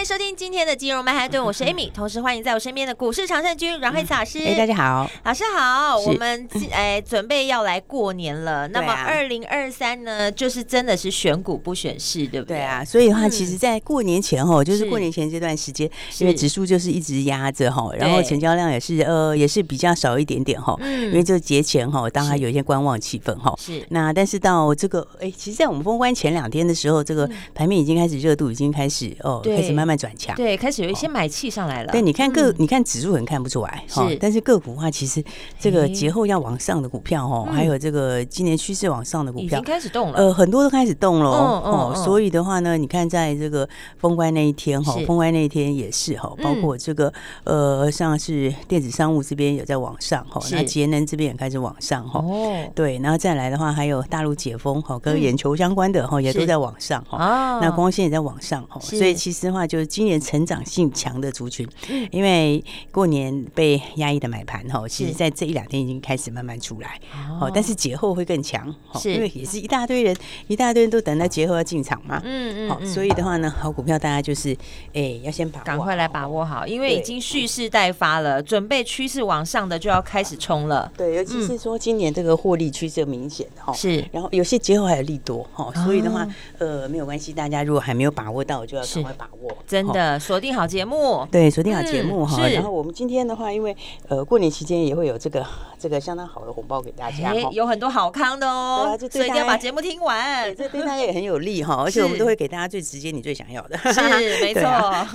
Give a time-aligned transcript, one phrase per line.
[0.00, 4.38] 好，欢迎收听今天的金融曼哈顿，我是 Amy，同时欢迎在我身边的股市常胜军阮惠慈老师。
[4.38, 5.98] 哎，大家好，老师好。
[5.98, 12.56] 我们 哎准备要来过年了，那么二零二三呢，就是真的是选股不选市，对不对？
[12.56, 15.86] 对啊，所以的话，其实，在过年前后，就是过年前这段时间，
[16.18, 23.84] 因为指数就是一直压着哈，然后成交量也是呃也是比较少一点点哈，嗯，因为这个节前哈，当然有一些观望气氛哈，是。
[23.90, 29.42] 那但是到这个哎，其实，在我们封关前两天的时候，这个盘面已经开始热度已经开始哦。
[29.44, 31.90] 开始慢慢慢转强，对，开始有一些买气上来了。
[31.90, 35.20] 对，你看个，你看指数可能看不出来，是，但是个股的话，其实
[35.58, 41.92] 这个节后要往上的股票哈，还有这个今年趋势往上的股票已经开始动了，呃，很多都开始动了哦。
[42.04, 47.12] 所以的话呢，你看在这个封关那一天哈，封关那一天也是哈，包括这个
[47.42, 52.20] 呃，像是电子商务这边有在往上哈，那节能这边也开始往上哈。
[52.20, 57.58] 哦，对，然后再来的话，还有大陆解封哈，跟眼球相关的哈，也都在往上哈。
[57.60, 59.50] 那光线也在往上哈，所以其实的。
[59.50, 61.68] 话就是今年成长性强的族群，
[62.10, 67.00] 因为过年被压抑的买盘哈，其实在这一两天已经开始慢慢出来，
[67.40, 74.56] 哦，但是节后会更强，是，因为也是一大堆人，一大堆人都等到节后要进场嘛，嗯嗯，好，所以的话呢，好股票大家就是，
[74.92, 86.26] 哎，要先把赶快来把握好，因为已经蓄势待发了，准备趋势往上的就要开始冲了，对，尤其是说今年这个获利趋势明显哈，是，然后有些节后还有利多哈，所以的话，
[86.58, 89.56] 呃，没有关系，大家如果还没有把握到，就要赶快把握。
[89.70, 92.44] 真的锁定好节目，对，锁定好节目哈。
[92.48, 93.76] 然后我们今天的话，因为
[94.08, 95.46] 呃过年期间也会有这个
[95.78, 98.98] 这个相当好的红包给大家，有很多好康的哦。
[99.08, 101.82] 所以一定要把节目听完，这对大家也很有利哈。
[101.86, 104.00] 而且我们都会给大家最直接、你最想要的，是
[104.42, 104.62] 没错。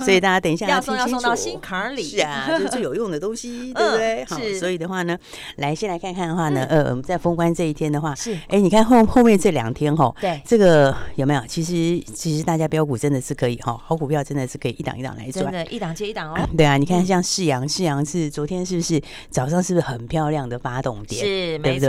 [0.02, 4.24] 所以大家等一下要送要送到心坎里，是啊，就是最有用的东西， 对不对？
[4.24, 5.18] 好，所以的话呢，
[5.56, 11.42] 来先来看看的话呢，呃，我们在封关这一天的话，是哎，你看后后面这两天哈，对这个有没有？
[11.46, 14.56] 其实其实大家标股真的是可以哈，好股票真的是。
[14.58, 16.48] 可以一档一档来转，真的，一档接一档哦。
[16.56, 21.24] 对啊，你看像世阳，世阳是昨天是不是早上是不是很漂亮的发动点？
[21.24, 21.88] 是，没错。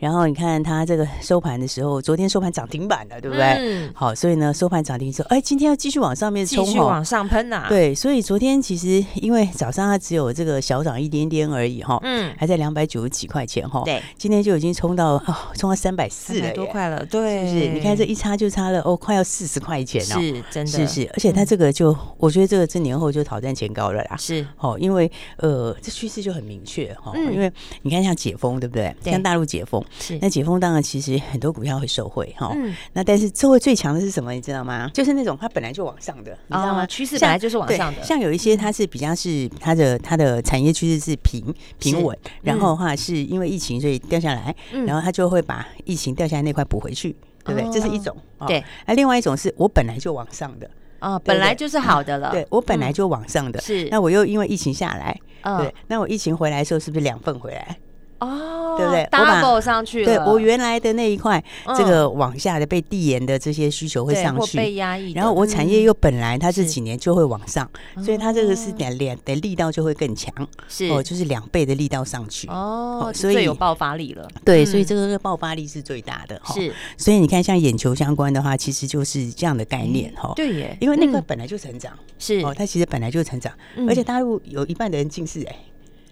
[0.00, 3.44] 然后你看它这个收盘的时候，昨天收盘涨停板了，对不对？
[3.58, 3.90] 嗯。
[3.94, 7.66] 好，所以呢，收盘涨停之后，哎，今天要继续往上面冲，继续往上喷呐。
[7.68, 13.82] 对，所以昨天其实因为早上它只有这个小涨一点点而已哈，嗯，还在两百九十几块钱哈。
[13.84, 14.02] 对。
[14.18, 17.68] 今天就已经冲到哦，冲到三百四了，多块了，对，是不是？
[17.68, 21.89] 你看这一差就差了哦，快要四十块钱哦，是真的，是是，而且它这个就。
[22.18, 27.50] 我觉得这个这年后就挑战前高了啦，是哦，因为呃，这趋势就很明确哈，因为
[27.82, 28.94] 你看像解封对不对？
[29.02, 32.54] 像大陆解封，是那解封当然其实很多股票会受惠哈，
[32.92, 34.32] 那但是受惠最强的是什么？
[34.32, 34.90] 你知道吗？
[34.92, 36.86] 就是那种它本来就往上的，你知道吗？
[36.86, 44.54] 趋势本来就是往上的，像有一些它是比较是它的它的产业趋势是平平稳，然后的话是因为疫情所以掉下来，
[44.86, 47.14] 然后它就会把疫情掉下来那块补回去，
[47.44, 47.70] 对不对？
[47.72, 48.62] 这是一种，对。
[48.86, 50.70] 那另外一种是我本来就往上的。
[51.00, 52.30] 啊，本来就是好的了。
[52.30, 53.88] 对，我本来就往上的，是。
[53.90, 55.18] 那我又因为疫情下来，
[55.58, 57.76] 对，那我疫情回来的时候是不是两份回来？
[58.20, 60.06] 哦，对不对？double 上去了。
[60.06, 61.42] 对，我原来的那一块，
[61.76, 65.12] 这个往下的被递延的这些需求会上去，被压抑。
[65.12, 67.68] 然后我产业又本来它这几年就会往上，
[68.04, 70.32] 所以它这个是两两的力道就会更强，
[70.68, 74.28] 是哦，就是两倍的力道上去哦，所以最有爆发力了。
[74.44, 76.40] 对，所以这个爆发力是最大的。
[76.54, 80.32] 是，所以你看，像眼球相关的话，其实就是这样的概念哈。
[80.36, 83.52] 对耶，因为那个本来就成长，是哦，它其实本来就成长，
[83.88, 85.56] 而且大陆有一半的人近视哎。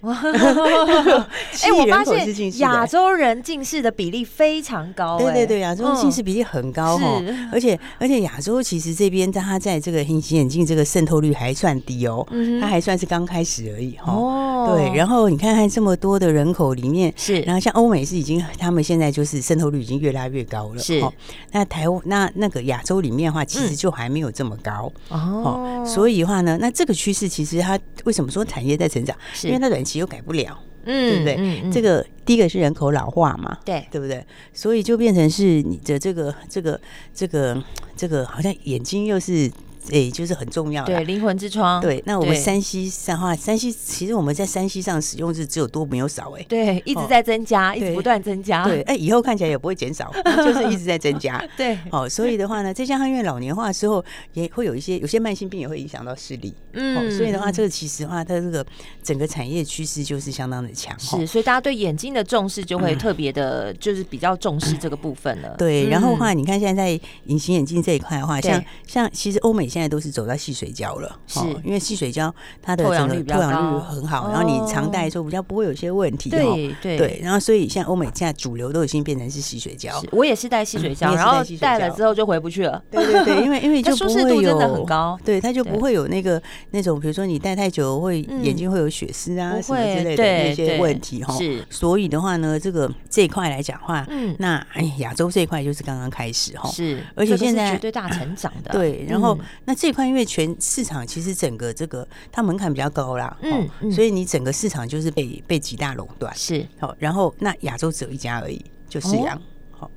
[0.03, 0.16] 哇！
[1.62, 5.19] 哎，我发现亚洲人近视的比例非常高。
[5.19, 7.20] 对对对，亚洲近视比例很高哈。
[7.50, 12.25] 而且而且亚洲其实这边它在这个隐形眼镜这个渗透率还算低哦，
[12.60, 14.12] 它还算是刚开始而已哈。
[14.12, 14.77] 哦。
[14.77, 20.78] 对，然后你看看这么多的人口里面，是，然后像欧美是已经，他们现在就是渗透率已经越拉越高了。
[20.78, 21.03] 是。
[21.51, 24.92] 那台湾那那个亚洲里面的话，其实就还没有这么高。
[25.09, 25.84] 哦。
[25.84, 29.16] 所以的话呢，那这个趋势其实它为什么说产业在成长？
[29.42, 29.88] 因为它短。
[29.89, 31.37] 其实又改不了，嗯，对不对？
[31.39, 34.23] 嗯嗯、这个第一个是人口老化嘛，对，对不对？
[34.53, 36.79] 所以就变成是你的这个这个
[37.15, 37.65] 这个
[37.97, 39.51] 这个，好像眼睛又是
[39.91, 41.81] 诶，就是很重要的，对，灵魂之窗。
[41.81, 48.65] 对，那我们山西上话，山西其实我们在山西上使用是只有多没有少，哎，对，一直在增加，一直不断增加。
[48.65, 51.43] 对，哎，以后看起来也不会减少， 就是一直在增加。
[51.57, 54.05] 对，哦，所以的话呢，再加上因为老年化之后，
[54.35, 56.55] 也会有一些有些慢性病也会影响到视力。
[56.73, 58.65] 嗯，所以的话，这个其实话，它这个
[59.03, 60.99] 整个产业趋势就是相当的强。
[60.99, 65.55] 是，所以大家对眼睛的重视就会特别的，就是比较重视这个部分了。
[65.59, 76.30] 对，然后的话，你看现在在隐形眼镜这一块的话，像像其实欧美现在都是走到细水胶了，是因为细水胶它的透氧率透氧率很好，然后你常戴的时候比较不会有些问题。
[76.30, 80.03] 对对，然后所以像欧美现在主流都已经变成是细水胶。
[80.13, 82.83] 我也是戴细水胶，然后戴了之后就回不去了。
[82.91, 86.41] 对对对，因为因为就 不会有很高，对它就不会有那个
[86.71, 91.36] 那种比如说你戴太久会眼睛会有血丝啊什么之类的那些问题哈。
[91.36, 96.69] 是，所以的话呢，这个这一块来讲话，嗯，那哎亚洲这一块就是刚刚开始哈。
[96.71, 98.71] 是，而且现在绝对大成长的。
[98.72, 106.34] 对，然后那这一块因为全市场其实整个这个它门槛比较高啦，嗯，所以你整个市场就是被被几大垄断。
[106.34, 109.09] 是，好，然后那亚洲只有一家而已，就是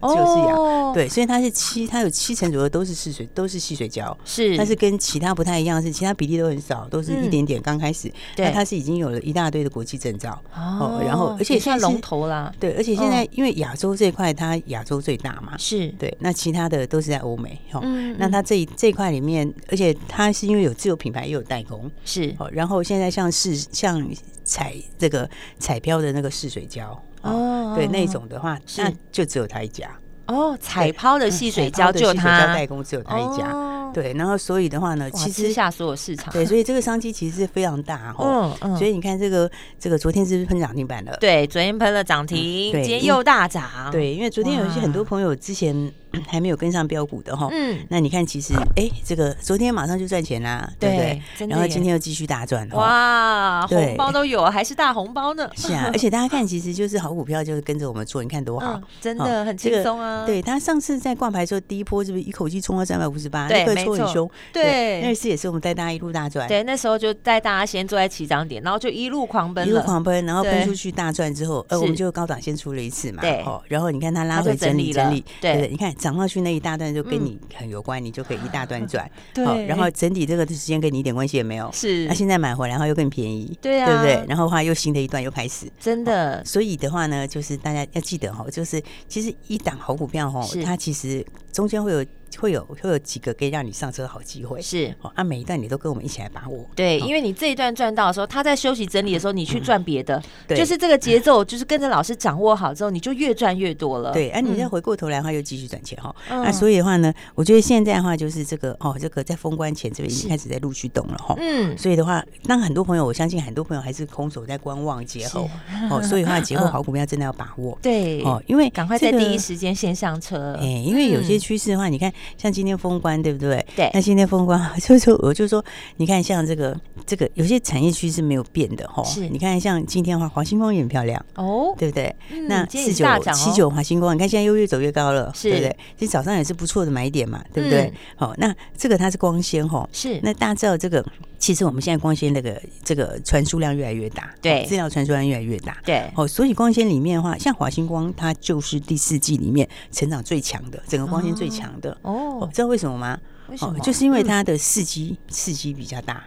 [0.01, 7.61] 就是矽，对，所以它是七，它有七成左右都是矽水，都是细水胶，是，但是跟其他不太一样，是其他比例都很少，都是一点点。
[7.61, 15.87] 刚开始，那它是已经有了一大堆的国际证照，哦，然后而且算龙头啦，对，而且现在因为亚洲这一块它亚洲最大嘛，是。
[15.99, 17.79] 对，那其他的都是在欧美，哈，
[18.17, 24.05] 那它这这一块里面，而且它是因为有自有品牌，也有代工，是，然后现在像是像
[24.43, 25.29] 彩这个
[25.59, 26.99] 彩标的那个试水胶。
[27.21, 29.89] 哦，对，那种的话，那就只有他一家。
[30.27, 33.53] 哦，彩抛的细水胶就他代工，只有他一家。
[33.93, 36.31] 对，然后所以的话呢，其实下所有市场。
[36.31, 38.55] 对，所以这个商机其实是非常大哈。
[38.61, 41.17] 嗯，所以你看这个这个昨天是不是喷涨停板了？
[41.19, 43.69] 对，昨天喷了涨停，今天又大涨。
[43.91, 45.91] 对，因为昨天有一些很多朋友之前。
[46.27, 51.47] 还没有跟上标股的哈，嗯，那你看，其实哎，这个昨天马上就赚钱啦，对不对？
[51.47, 55.49] 然后今天又继续大赚，哇，红包都有，还是大红包呢。
[55.55, 60.25] 是啊，而且大家看，其实就是好股票，就是跟着我们做，你看多好，真的很轻松啊。
[60.25, 63.47] 对，他上次在挂牌时候，第一波是不是一口气冲到三百五十八？
[63.47, 66.47] 对，没错，对，那次也是我们带大家一路大赚。
[66.47, 76.71] 对，那时候就带大家先坐在起涨点，然后就一路狂奔，一路狂奔，然后奔出去大赚之后，呃，我们就高档先出了一次嘛，对，然后你看它拉回整理整理，对，你看涨上去那一大。
[76.81, 79.07] 段就跟你很有关，你就可以一大段赚。
[79.35, 81.69] 对，然后整体这个时间跟你一点关系也没有。
[81.71, 84.25] 是，那现在买回来的话又更便宜，对啊，对不对？
[84.27, 86.43] 然后的话又新的一段又开始，真的。
[86.43, 92.03] 所以的话呢，就是大家要记得哈，就是其实一档好股票哈，它其实中间会有。
[92.39, 94.93] 会有会有几个可以让你上车的好机会，是。
[95.01, 115.49] 哦，啊，每一段你都跟我们一起来把握，对，因为你这一段赚到的时候，他在休息整理的时候，你去赚别的，对，就是这个节奏， 就是跟着老师掌握好之后，你就越赚越多了，对，哎，你再回过头来的话，又继续赚钱哈，那所以的话呢，我觉得现在的话就是这个哦，这个在封关前这边已经开始在陆续动了哈，嗯，所以的话，那很多朋友，我相信很多朋友还是空手在观望节后，
[115.89, 123.01] 哦，所以的话节后 好股票真的要把握，对，哦，因为赶快在第一时间先上车，哎，因为有些趋势的话，你看像今天封。
[123.01, 123.65] 关对不对？
[123.75, 125.63] 对，那今天封关，就说我就说，
[125.97, 129.03] 你看像这个这个有些产业区是没有变的哈。
[129.03, 132.15] 是，你看像今天的话，华星光也很漂亮哦，对不对？
[132.47, 135.75] 那四九七九华星光，你看现在又越走越高了，对不对？
[135.97, 137.91] 其实早上也是不错的买点嘛，对不对？
[138.15, 140.19] 好，那这个它是光纤哈，是。
[140.21, 141.03] 那大家知道这个，
[141.39, 146.03] 其实我们现在光纤那个这个传输量越来越大，对，资料传输量越来越大，对。
[146.15, 152.10] 哦，所以光纤里面的话，像华星光，它就是第四季里面成长最强的，整个光纤最强的哦。
[152.51, 152.97] 知道为什么？
[152.97, 153.19] 吗？
[153.49, 156.23] 为什么，就是因为它的四 G 四 G 比较大，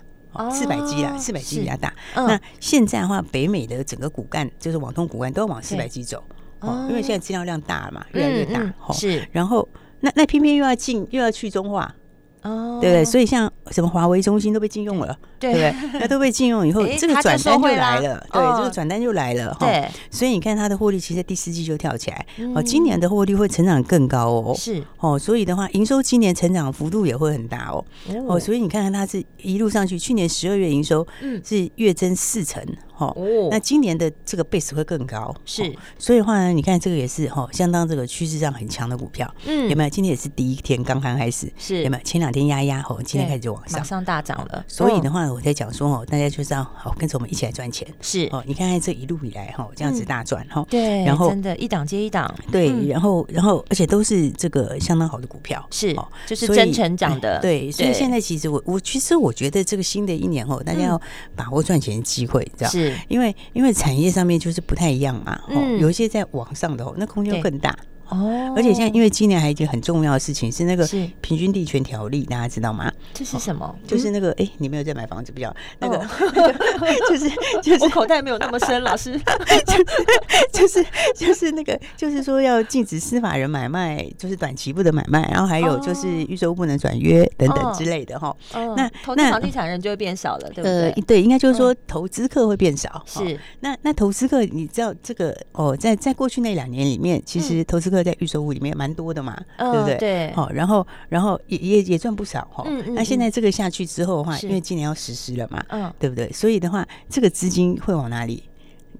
[0.50, 1.94] 四百 G 啦，四百 G 比较大。
[2.14, 6.22] 那现在的话，北美的整个骨干就是网通骨干都要往四百 G 走
[6.60, 8.74] 哦，因为现在资料量大了嘛，越来越大。
[8.92, 9.68] 是，然后
[10.00, 11.94] 那那偏偏又要进又要去中化。
[12.42, 13.02] 哦，对不对？
[13.02, 15.74] 所以像什么华为、中心都被禁用了，对不对？
[16.00, 19.56] 那都被禁用以后，这个转单就来了，对，这个转单就来了。
[19.60, 22.26] 对，所以你看它的获利，其实第四季就跳起来。
[22.54, 24.54] 哦，今年的获利会成长更高哦。
[24.56, 27.84] 是哦，所以的话，营收今年成长幅度也会很大哦。
[28.26, 31.06] 哦，所以你看看它是一路上去，去年十二月营收
[31.44, 32.64] 是月增四成。
[32.96, 33.12] 哦，
[33.50, 39.90] 那今年的这个 base 会更高，是，所以的话呢，你看这个也是哈，相当这个趋势上很强的股票，嗯，有没有？
[39.90, 42.02] 今天也是第一天刚刚开始，是，有没有？
[42.04, 44.64] 前两天压压，吼，今天开始就往上，马上大涨了。
[44.68, 48.28] 所以的话，我在讲说哦，大家就是要好跟着我们一起来赚钱，是。
[48.30, 48.42] 哦。
[48.46, 57.70] 你看看这一路以来哈，这样子大赚哈，对，然后真的，一档接一档，对，然后然后而且都是这个相当好的股票，是，就是真成长的， 对。
[57.72, 61.00] 所以现在其实我我其实我觉得这个新的一年哦，大家要
[61.34, 62.70] 把握赚钱的机会，知道
[63.08, 67.76] 因为因为产业上面就是不太一样嘛，哦，有一些在网上的哦，那空间更大
[68.08, 70.86] 哦，而且现在因为今年还有一件很重要的事情是那个
[71.20, 72.90] 平均地权条例，大家知道吗？
[73.12, 73.74] 这是什么？
[73.86, 75.98] 就是那个哎，你没有在买房子比较那个，
[77.08, 77.30] 就是
[77.62, 79.18] 就是我口袋没有那么深，老师，
[80.52, 88.34] 就是就是就是那个就是说要禁止司法人买卖，就是短期不得买卖，然后还有就是预售不能转约等等之类的哈。
[88.76, 90.92] 那投资房地产人就会变少了，对不对？
[91.06, 93.02] 对，应该就是说投资客会变少。
[93.06, 99.96] 是，那那投资客你知道这个哦，在在过去那两年里面，其实投资客在预售屋里面蛮多的嘛，对不对？
[99.98, 102.64] 对，好，然后然后也也也赚不少哈。
[102.94, 106.32] 那现在这个下去之后的话，因为今年要实施了嘛，嗯，对不对？
[106.32, 108.42] 所以的话，这个资金会往哪里？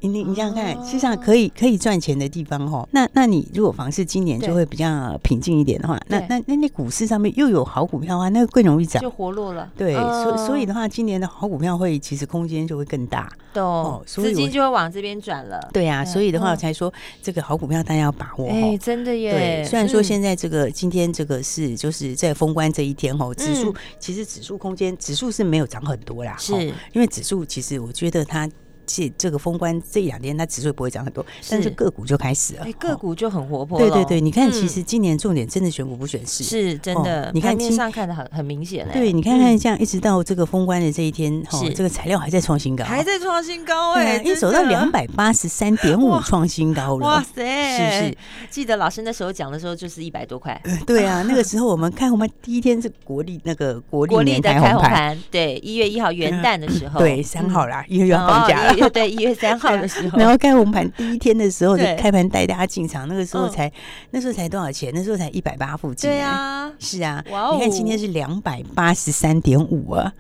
[0.09, 9.71] 你你想想看，实际上可以可以赚钱的地方哈，那那你如果房市今年就会比较平静一点的话，那那那那股市上面又有好股票的话，那个更容易涨，就活络了。
[9.77, 15.69] 对，所所以的话，今年的好股票会其实空间就会更大，哦，资金就会往这边转了。
[15.73, 16.93] 对啊，所以的话我才说
[17.23, 18.49] 这个好股票大家要把握。
[18.49, 19.33] 哎，真的耶。
[19.33, 26.53] 对，虽然说现在这个今天这个是就是在封关这一天哦，指数其实指数空间指数是没有涨很多啦，是
[26.93, 28.49] 因为指数其实我觉得它。
[28.87, 33.79] 这这个封关这两天，它指数不会涨很多，但是个股就开始了，哎，个股就很活泼。
[33.79, 37.31] 对对对，你看，其实今年重点真的选股不选市，是真的。
[37.35, 38.93] 你看面上看的很很明显嘞。
[38.93, 47.07] 对，你看看这样，一直到这个封关的这一天，哈，这个材料还在创新高，还在创新高哎，一走到两百八十三点五，创新高了。
[47.07, 48.19] 哇塞，是不是？
[48.51, 50.61] 记得老师那时候讲的时候，就是一百多块。
[50.87, 59.55] 对啊，那个时候我们开红盘第一天是国历那个国历年开红盘，对，一月一号元旦的时候，对，三号啦，一月要放假了，对，一月三。
[59.59, 63.71] 号的时候， 然后开红盘第一天的时候就开盘带大家进场，那个时候才
[64.11, 64.91] 那时候才多少钱？
[64.93, 66.11] 那时候才一百八附近。
[66.11, 70.13] 对啊，是啊，哇哦你看今天是两百八十三点五啊！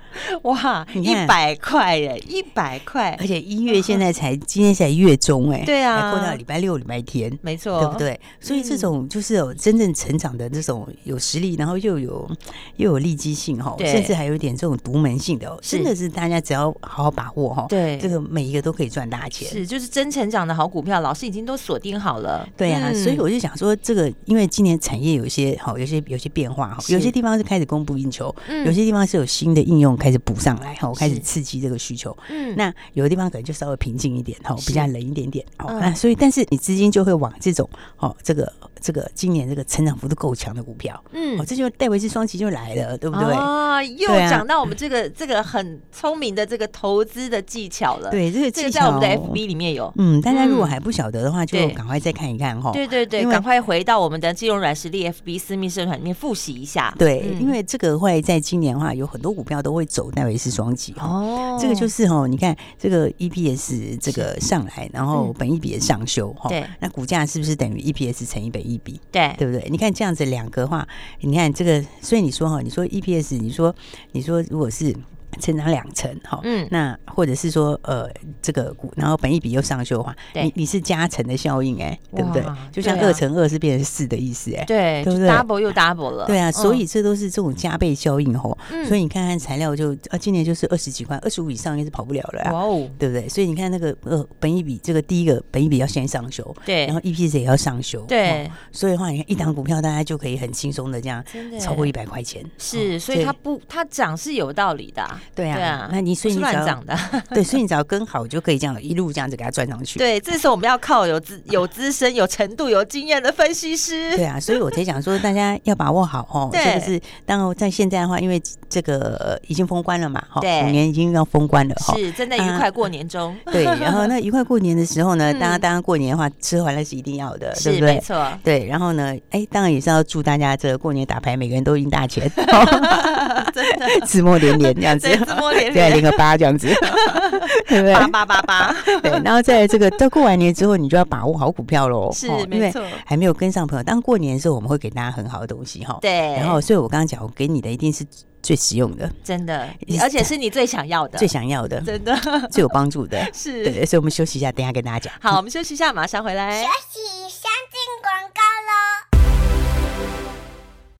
[0.42, 3.16] 哇，一百块耶，一百块！
[3.20, 8.18] 而且一月现在才今天才月中哎，对啊，过到礼拜六、礼拜天，没错，对不对？
[8.40, 12.30] 所以这种就是有真正成长的这种有实力，然后又有
[12.76, 19.48] 又有利基性哈，甚至还有一点这种独门性的，真的是大家只要好好把握哈，对，这个每一个都可以赚大钱。
[19.48, 22.48] 是，就是真成长的好股票，老师已经都锁定好了。
[22.56, 28.34] 对啊，所以我就想说，这个因为今年产业有一些好，有些有些变化哈，有些地方是开始供不应求，
[28.64, 32.16] 有些地方是有新的应用开始补上来哈，开始刺激这个需求。
[32.28, 35.44] 嗯，那有的地方可能就稍微平静一点哈，比较冷一点点。
[35.56, 38.52] 好，那所以但是你资金就会往这种哦，这个
[38.84, 43.32] 这个今年这个成长幅度够强的股票，嗯，哦，这就戴维斯双击就来了，对不对？
[43.32, 48.10] 啊，又讲到我们这个这个很聪明的这个投资的技巧了。
[48.10, 49.00] 对，这个技巧。
[49.00, 52.72] F B 里面有，嗯，大家如果还不晓得的话，就赶快再看一看哈。
[52.72, 56.94] 对对对，赶快回到我们的金融软实力 F B 私密社团里面复习一下。
[56.98, 61.58] 对，因为这个会在今年的话，有很多股票都会走戴维斯双击哦。
[61.60, 66.48] 这个就是哈，你看这个 E P S 这个上来，然后本益比也上修哈。
[66.48, 69.00] 对，那股价是不是等于 E P S 乘以本益比？
[69.10, 69.68] 对，对不对？
[69.70, 70.86] 你看这样子两个话，
[71.20, 73.74] 你看这个，所以你说哈，你说 E P S，你说
[74.12, 74.94] 你说如果是。
[75.40, 78.08] 成长两成，哈，嗯，那或者是说，呃，
[78.42, 82.42] 这个股，然后本益比又上修的话，你你是加成的效应，哎，对不对？
[82.72, 93.28] 就像二乘二是变成四的意思，哎，对，对不对？double 又 double 了，对啊，所以这都是这种加倍效应，吼，所以你看看材料就啊，今年就是二十几块，二十五以上应该是跑不了了，哇哦，对不对？
[93.28, 101.24] 所以你看那个呃，本益比这个第一个本益比要先上修，对，然后 EPS 也要上修，对，所以的话，你看一档股票大家就可以很轻松的这样
[101.60, 105.04] 超过一百块钱，是，所以它不它涨是有道理的。
[105.34, 106.82] 对啊，对啊，那你所以你只要
[107.30, 109.98] 对，所以你只要跟好，就可以这样一路这样子给他转上去。
[109.98, 114.16] 对，这时候我们要靠有资、有资深、有程度、有经验的分析师。
[114.16, 116.50] 对啊，所以我才想说，大家要把握好哦。
[116.52, 118.42] 这个是当然在现在的话，因为
[118.74, 123.36] 这个已经封关了嘛，哈，五年已经要封关了，是正在愉快过年中。
[123.52, 127.94] 对，然后那愉快过年的时候呢，大家当然过年的话，吃回来是一定要的，对不对？
[127.94, 128.26] 没错。
[128.42, 132.28] 对，然后呢，哎，当然也是要祝大家这个过年打牌，每个人都赢大钱，
[133.54, 135.94] 真的，字墨连连这样子，自摸连连。
[135.94, 136.66] 零个八这样子，
[137.68, 137.94] 对不对？
[137.94, 139.12] 八八八八，对。
[139.22, 142.10] 然后在这个到过完年之后，你就要把握好股票喽。
[142.12, 142.82] 是，没错。
[143.06, 145.96] 还没有跟上朋友，当过年的时候，我们会给大家很好的东西哈。
[146.00, 146.32] 对。
[146.32, 148.04] 然后，所以我刚刚讲，我给你的一定是
[148.44, 149.66] 最实用的，真的，
[150.02, 152.14] 而且是你最想要的，最想要的，真的，
[152.52, 153.18] 最有帮助的。
[153.32, 153.64] 是。
[153.64, 155.12] 对，所以我们休息一下，等下跟大家讲。
[155.20, 156.62] 好，我们休息一下，马上回来。
[156.62, 159.13] 休息，先进广告喽。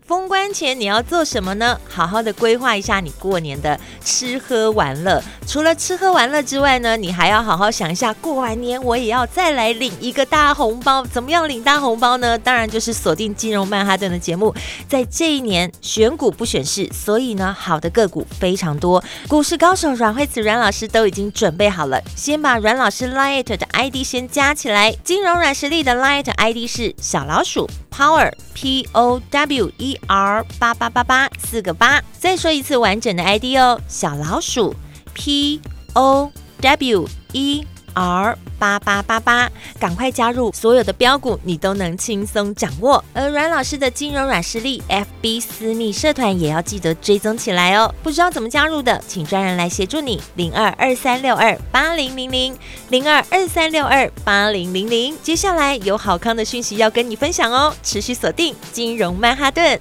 [0.06, 1.80] 封关前你要做什么呢？
[1.88, 5.22] 好好的规划一下你过年的吃喝玩乐。
[5.46, 11.02] 除了吃喝玩乐之外呢，你还要好好想一下，过完年我也要再来领一个大红包。
[11.06, 12.38] 怎么样领大红包呢？
[12.38, 14.54] 当然就是锁定金融曼哈顿的节目。
[14.86, 19.02] 在这一年选股不选市，所以呢，好的个股非常多。
[19.26, 24.94] 股市高手阮慧慈阮老师都已经准备好了，先把阮老师 Light 的 ID 先加起来。
[25.02, 29.96] 金融软实力的 Light ID 是小老鼠 Power P O W E。
[30.08, 34.74] R 八八八八四个八，再说一次完整的 ID 哦，小老鼠
[35.12, 35.60] P
[35.92, 43.02] O W E R 八八八八，赶快加入，所有的标股你都能轻松掌握。
[43.12, 47.92] 而阮老师的金融软实力 FB 私密社团也要记得追踪起来哦。
[48.02, 52.56] 不知道怎么加入的，请专人来协助你，零二二三六二八零零零
[52.88, 55.16] 零二二三六二八零零零。
[55.22, 59.80] 接下来有好康的讯息要跟你分享哦，持续锁定金融曼哈顿。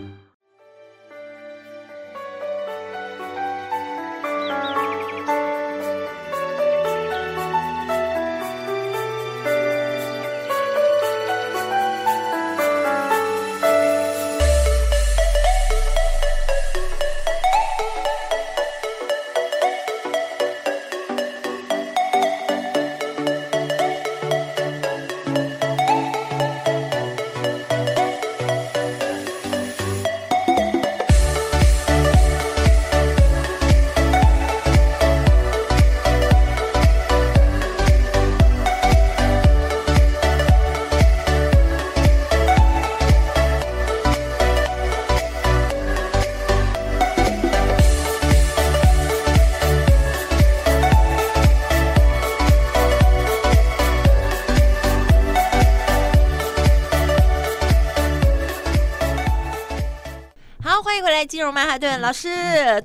[61.81, 62.29] 金融曼哈顿老师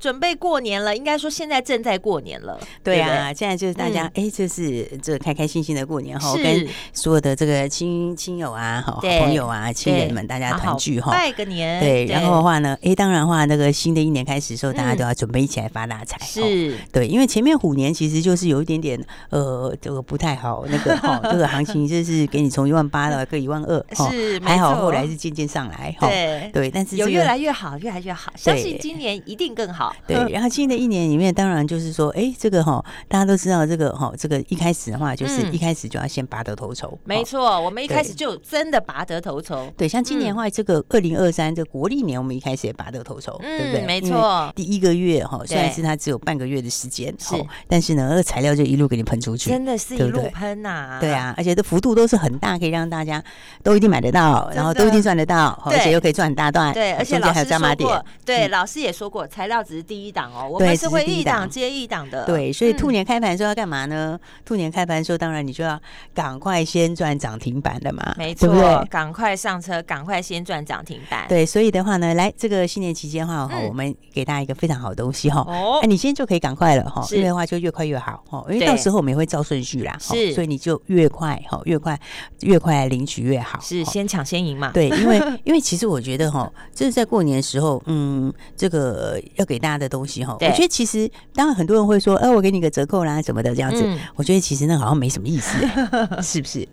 [0.00, 2.58] 准备过年了，应该说现在正在过年了。
[2.82, 11.78] 对啊，现在就是大家哎，这是这开开心心的过年哈，跟所有的这个亲亲友啊、好朋友啊、亲人们大家团聚哈，拜个年。
[11.80, 16.16] 对，然后的话呢，哎，当然话，那个新的一年开始的时候，大家都要准备一起来发大财。
[16.24, 26.08] 是，对，因为前面虎年其实就是有一点点呃，这个不太好，那个哈，这个行情就是给你从一万八到 个一万二，是还好，后来是渐渐上来哈。
[26.08, 28.32] 对对，但是有越来越好，越来越好。
[28.36, 29.92] 相信今年一定更好。
[30.06, 36.96] 对，然后新的一年里面，当然就是说，哎，这个哈，大家都知道这个哈，这个一开始的话，就是一开始就要先拔得头筹。
[37.02, 39.68] 没错，我们一开始就真的拔得头筹。
[39.76, 43.84] 对，像今年的话，这个二零二三这国历年，我们一开始也拔得头筹，对不对？
[43.84, 44.52] 没错。
[44.54, 47.34] 第一个月哈，虽然是它只有半个月的时间，是，
[47.66, 50.98] 但是呢，那个材料就一路给你喷出去，真的是一路喷呐。
[51.00, 53.20] 对啊，而且这幅度都是很大，可以让大家
[53.64, 56.72] 都一定买得到，然后都一定赚得到，而且又可以赚很大段。
[56.72, 59.26] 对，而且老师说过，对，老师也说过。
[59.26, 62.24] 材料只是第一档哦，我们是会一档接一档的。
[62.24, 64.18] 对，所以兔年开盘的时候要干嘛呢？
[64.44, 65.80] 兔年开盘的时候，当然你就要
[66.14, 71.26] 赶快先赚涨停板的嘛，没错，赶快上车，赶快先赚涨停板。
[71.28, 81.98] 对，所以的话呢，来这个新年期间的话，我们给大家一个非常好的东西哈，哦，那你现在就可以赶快了哈，因为的话就越快越好哈，因为到时候我们也会照顺序啦，是，所以你就越快哈，越快
[82.40, 84.70] 越快领取越好，是先抢先赢嘛。
[84.72, 89.20] 对， 因为因为其实我觉得哈，就是在过年的时候，嗯，这个。
[89.36, 93.84] 要给大家的东西哈，我觉得其实当然很多人会说，哎，我给你个折扣啦什么的这样子。
[94.14, 95.58] 我觉得其实那好像没什么意思，
[96.22, 96.66] 是不是？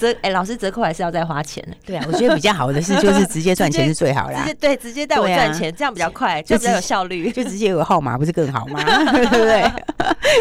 [0.00, 1.76] 折哎，老师折扣还是要再花钱的。
[1.86, 4.46] 对啊，我觉得比较好的是就是直接赚钱是最好啦。
[4.60, 7.30] 对，直接带我赚钱，这样比较快，就比较有效率。
[7.30, 8.82] 就直接有个号码不是更好吗？
[9.12, 9.72] 对不对？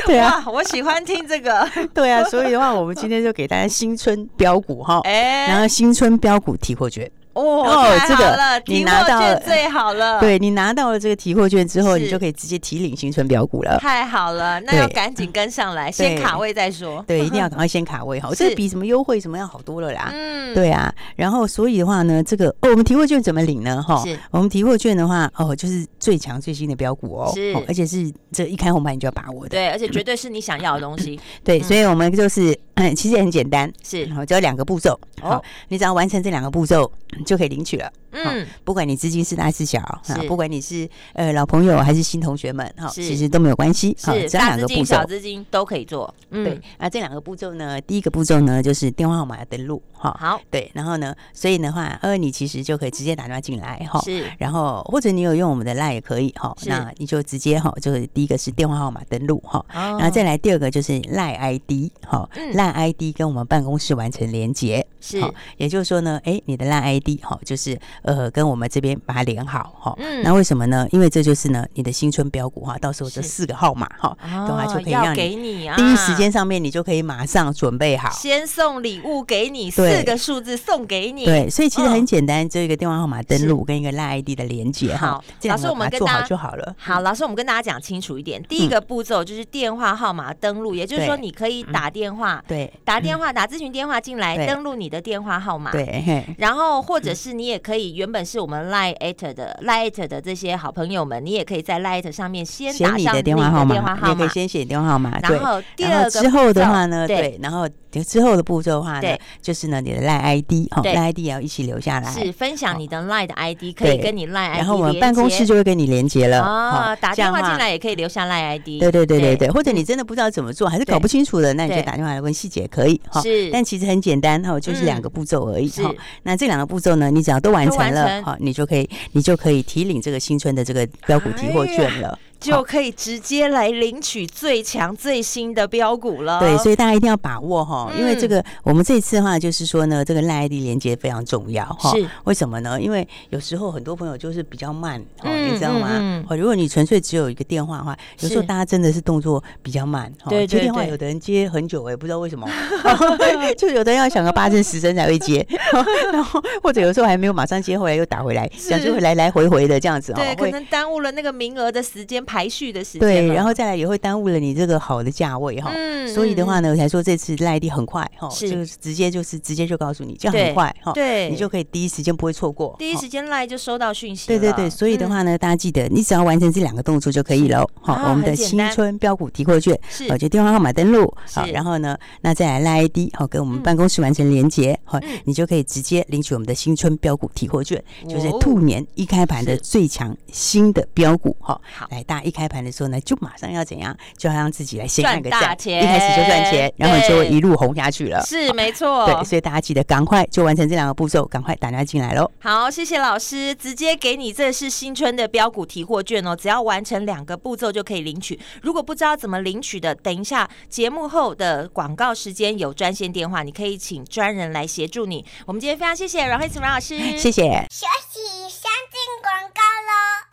[0.05, 1.67] 对啊，我喜欢听这个。
[1.93, 7.09] 对啊，所以的话，我们今天就给大家新春标股哈，哎，然后新春标股提货券。
[7.39, 10.19] 哦，这个你拿到了最好了。
[10.19, 13.77] 对，你拿到了这个提货券之后，你就可以直接提领新存标股了。
[13.79, 17.03] 太好了，那要赶紧跟上来，先卡位再说。
[17.07, 20.09] 对，一定要 赶快先卡位哈，这比什么优惠什么要好多了啦。
[20.13, 20.93] 嗯，对啊。
[21.15, 23.81] 然后所以的话呢，这个哦，我们提货券怎么领呢？
[23.81, 29.49] 哈，我们提货券的话，哦，就是最强最新的标股哦，是，而且是这一开红盘你就要把握的。
[29.49, 31.19] 对，而且绝对是你想要的东西。
[31.43, 34.99] 对，所以我们就是嗯， 其实也很简单，是，然后只有两个步骤。
[35.21, 36.89] 好，你只要完成这两个步骤，
[37.29, 37.91] 就可以领取了。
[38.11, 46.11] 嗯，不管你资金是大是小，啊，不管你是呃老朋友还是新同学们，哈，其实都没有关系，是大资金小资金都可以做。
[46.31, 65.21] 嗯，对，那这两个步骤呢，第一个步骤呢就是电话号码要登录，哈，好，对，然后呢，所以的话，呃，你其实就可以直接打电话进来，哈，是，然后或者你有用我们的 LINE 也可以，哈，那你就直接哈，就是第一个是电话号码登录，哈，然后再来第二个就是 LINE ID，哈，LINE ID 跟我们办公室完成连接，是，
[65.57, 67.79] 也就是说呢，哎，你的 LINE ID，哈，就是。
[68.01, 70.87] 呃，跟我们这边把它连好哈，嗯，那为什么呢？
[70.91, 75.69] 因为这就是呢，你的新春标股哈，到时候这四个号码哈，的话就可以让你。
[75.75, 86.75] 第一时间上面你就可以马上准备好，先送礼物给你，四个数字送给你，对，所以其实很简单，就一个电话号码登录跟一个 LINE ID 的连接，哈，老师我们跟大家就好了。
[86.77, 103.75] 好，老师我们跟大家讲清楚一点，第一个步骤就是电话号码登录，也就是说你可以打电话，对，打电话打咨询电话进来登录你你的电话号码，对，然后或者是你也可以，原本是我们 Line@ 的 Line@ 的这些好朋友们，你也可以在 Line@ 上面先打上你的电话号码，
[104.07, 107.69] 也可以先写电话号码，然后第二个之后的话呢，对，然后。
[108.03, 132.17] 之后的步骤的话呢，就是呢，你的 Line ID 哈，Line ID 也要一起留下来，是分享你的 Line 的 ID，可以跟你 Line ID 然后我们办公室就会跟你连接了啊，打电话进来也可以留下 Line ID，对对对对对，或者你真的不知道怎么做，还是搞不清楚的，那你就打电话来问细节可以哈，是，但其实很简单哈，就是两个步骤而已哈，那这两个步骤呢，你只要都完成了哈，你就可以你就可以提领这个新春的这个标股提货券了。
[132.39, 136.39] 就可以直接来领取最强最新的标股了。
[136.39, 141.91] 对，所以大家一定要把握哈，因为这个我们这次的话就是说呢，这个 LINE ID 连接非常重要哈。
[141.91, 142.79] 是，为什么呢？
[142.79, 146.23] 因为有时候很多朋友就是比较慢哦，你知道吗？
[146.37, 150.09] 如果你纯粹只有一个电话的话，有时候大家真的是动作比较慢。
[150.29, 152.47] 对，接电话有的人接很久，我也不知道为什么，
[153.57, 155.45] 就有的人要想个八针十声才会接，
[156.13, 160.13] 然后或者有时候还没有马上接回来又打回来，想就会来来回回的这样子。
[160.13, 162.23] 对，可能耽误了那个名额的时间。
[162.29, 165.71] 排序的时间，对，然后再来也会耽误了你这个好的价位哈。
[165.73, 170.91] 嗯，所以的话呢，我才说这次 LINE ID 很快哈，就直接就是直接就告诉你，这样很快哈。
[170.93, 174.27] 对，你就可以第一时间不会错过，第一时间 LINE 就收到讯息。
[174.27, 177.67] 对对对，所以的话呢，大家记得你只要完成这两个动作就可以了。
[177.81, 191.59] 好，我们的新春标股提货券，是，就电话号码登录，好，然后呢，那再来 LINE ID 好，跟我们办公室完成连接，好，你就可以直接领取我们的新春标股提货券，就是兔年一开盘的最强新的标股哈。
[191.73, 192.97] 好，来大家一开盘的时候呢。
[193.09, 193.95] 就马上要怎样？
[194.17, 198.21] 就要让自己来先赚个大钱，一开始就赚钱，然后就会一路红下去了。
[198.23, 202.29] 是没错，对，所以大家记得赶快就完成这两个步骤，赶快打电话进来喽。
[202.39, 208.39] 好，谢谢老师，直接给你，这是新春的标股提货券哦，只要完成两个步骤就可以领取。
[208.61, 215.25] 如果不知道怎么领取的，等一下节目后的广告时间有专线电话，你可以请专人来协助你。
[215.47, 217.65] 我们今天非常谢谢阮慧慈阮老师，谢谢。
[217.71, 220.28] 休息，先进广告喽。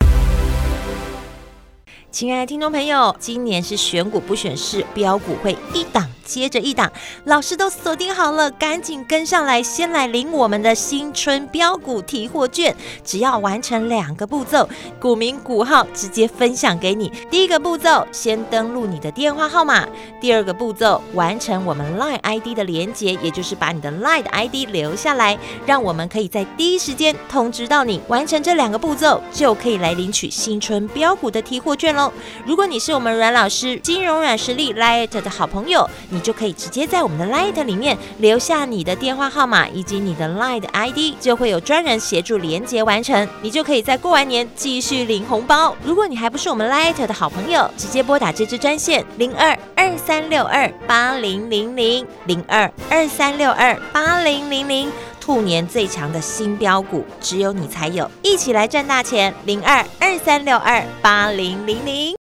[2.17, 6.91] 亲爱的听众朋友，今年是选股不选市，标股会一档接着一档，
[7.25, 12.75] 老师都锁定好了，赶紧跟上来，先来领我们的新春标股提货券。
[13.05, 14.67] 只要完成两个步骤，
[14.99, 17.11] 股名股号直接分享给你。
[17.29, 19.83] 第一个步骤，先登录你的电话号码；
[20.19, 28.01] 第二个步骤，完成我们 LINE ID 的连接，也就是把你的 LINE ID 留下来，让我们可以在第一时间通知到你。
[28.07, 32.06] 完成这两个步骤，就可以来领取新春标股的提货券喽。
[32.45, 45.75] 如果你是我们阮老师金融软实力 Light 的好朋友，你就可以直接在我们的 Light 里面留下你的电话号码以及你的 Light ID，就会有专人协助连接完成，你就可以在过完年继续领红包。
[45.83, 54.91] 如果你还不是我们 Light 的好朋友，直接拨打这支专线零二二三六二八零零零零二二三六二八零零零，
[55.27, 59.33] 兔年最强的新标股，只有你才有，一起来赚大钱！
[59.43, 62.15] 零二二三六二八零零零。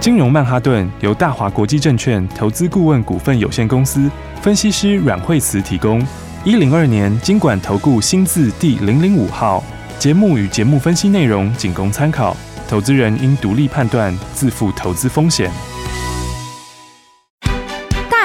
[0.00, 6.02] 金融曼哈顿由大华国际证券投资顾问股份有限公司分析师阮慧慈提供。
[6.42, 9.62] 一零二年金管投顾新字第零零五号。
[9.98, 12.34] 节目与节目分析内容仅供参考，
[12.66, 15.50] 投资人应独立判断，自负投资风险。